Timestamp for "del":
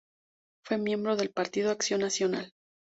1.15-1.29